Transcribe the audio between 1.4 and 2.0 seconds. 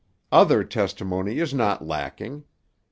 not